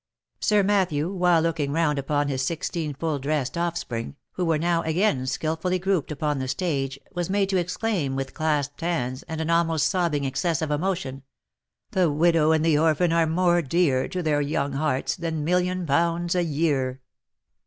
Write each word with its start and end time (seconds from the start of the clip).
Sir 0.39 0.63
Matthew, 0.63 1.11
while 1.13 1.43
looking 1.43 1.71
round 1.71 1.99
upon 1.99 2.27
his 2.27 2.41
sixteen 2.41 2.95
full 2.95 3.19
dressed 3.19 3.55
offspring, 3.55 4.15
who 4.31 4.43
were 4.43 4.57
now 4.57 4.81
again 4.81 5.27
skilfully 5.27 5.77
grouped 5.77 6.11
upon 6.11 6.39
the 6.39 6.47
stage, 6.47 6.97
was 7.11 7.29
made 7.29 7.49
to 7.49 7.57
exclaim 7.57 8.15
with 8.15 8.33
clasped 8.33 8.81
hands, 8.81 9.21
and 9.27 9.39
an 9.39 9.51
almost 9.51 9.85
sobbing 9.85 10.25
excess 10.25 10.59
of 10.63 10.71
emotion," 10.71 11.21
The 11.91 12.09
widow 12.09 12.51
and 12.51 12.65
the 12.65 12.79
orphan 12.79 13.13
are 13.13 13.27
more 13.27 13.61
dear, 13.61 14.07
To 14.07 14.23
their 14.23 14.41
young 14.41 14.73
hearts, 14.73 15.15
than 15.15 15.43
million 15.43 15.85
pounds 15.85 16.33
a 16.33 16.43
year 16.43 17.01